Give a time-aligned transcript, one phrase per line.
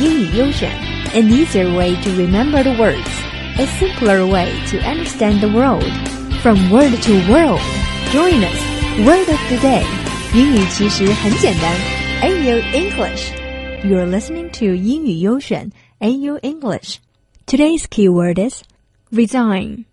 [0.00, 0.70] 英语优选，
[1.14, 3.08] an easier way to remember the words,
[3.58, 5.84] a simpler way to understand the world.
[6.42, 7.60] From word to world,
[8.12, 8.58] join us.
[9.06, 9.84] Word of the day，
[10.34, 11.74] 英语其实很简单。
[12.22, 13.32] AU English.
[13.84, 15.70] You're listening to 英语优选
[16.00, 16.96] AU English.
[17.46, 18.62] Today's keyword is
[19.10, 19.84] resign.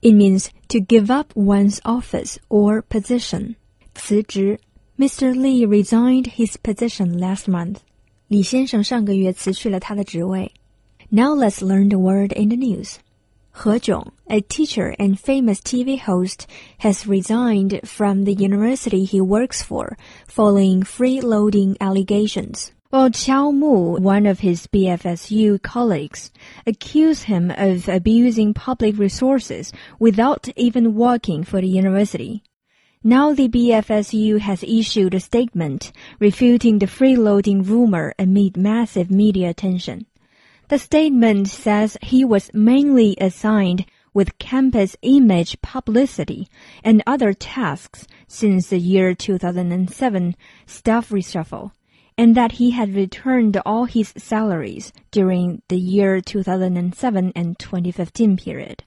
[0.00, 3.56] It means to give up one's office or position.
[3.94, 4.58] 辞职
[4.98, 5.34] Mr.
[5.34, 7.78] Lee resigned his position last month.
[8.33, 10.51] 李先生上个月辞去了他的职位。
[11.09, 12.95] Now let's learn the word in the news.
[13.53, 16.47] He Jiong, a teacher and famous TV host,
[16.79, 22.71] has resigned from the university he works for following freeloading allegations.
[22.89, 26.31] While Qiao Mu, one of his BFSU colleagues,
[26.65, 32.41] accused him of abusing public resources without even working for the university.
[33.05, 40.05] Now the BFSU has issued a statement refuting the freeloading rumor amid massive media attention.
[40.69, 46.47] The statement says he was mainly assigned with campus image publicity
[46.81, 50.35] and other tasks since the year 2007
[50.65, 51.71] staff reshuffle,
[52.17, 58.85] and that he had returned all his salaries during the year 2007 and 2015 period.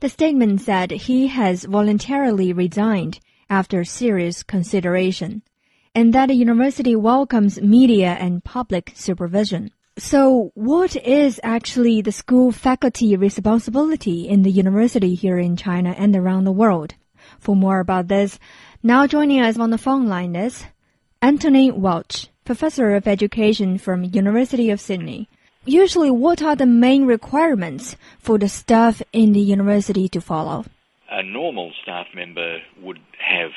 [0.00, 3.20] The statement said he has voluntarily resigned
[3.50, 5.42] after serious consideration,
[5.94, 9.70] and that the university welcomes media and public supervision.
[9.98, 16.14] So, what is actually the school faculty responsibility in the university here in China and
[16.14, 16.94] around the world?
[17.40, 18.38] For more about this,
[18.82, 20.64] now joining us on the phone line is
[21.20, 25.28] Anthony Welch, Professor of Education from University of Sydney.
[25.64, 30.64] Usually, what are the main requirements for the staff in the university to follow?
[31.48, 33.52] A normal staff member would have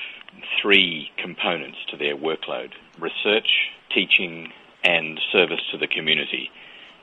[0.62, 3.50] three components to their workload research,
[3.94, 6.50] teaching, and service to the community.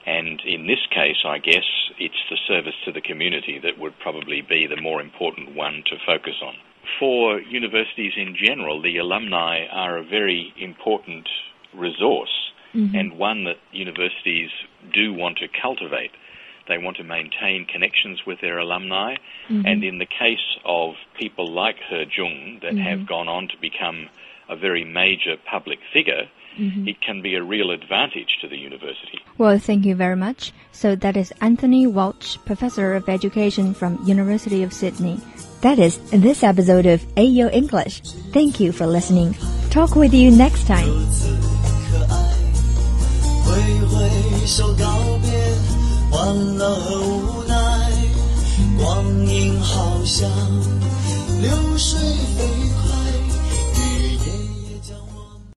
[0.07, 1.67] And in this case, I guess
[1.99, 5.97] it's the service to the community that would probably be the more important one to
[6.07, 6.55] focus on.
[6.99, 11.29] For universities in general, the alumni are a very important
[11.75, 12.97] resource mm-hmm.
[12.97, 14.49] and one that universities
[14.95, 16.13] do want to cultivate.
[16.69, 19.15] They want to maintain connections with their alumni.
[19.49, 19.67] Mm-hmm.
[19.67, 22.79] And in the case of people like He Jiong that mm-hmm.
[22.79, 24.09] have gone on to become
[24.49, 26.89] a very major public figure, mm-hmm.
[26.89, 29.21] it can be a real advantage to the university.
[29.37, 30.53] Well, thank you very much.
[30.73, 35.21] So that is Anthony Welch, Professor of Education from University of Sydney.
[35.63, 38.01] That is this episode of AO English.
[38.33, 39.35] Thank you for listening.
[39.71, 40.89] Talk with you next time.
[46.19, 47.55] 欢乐和无奈，
[48.77, 50.29] 光阴好像
[51.41, 52.98] 流水飞快。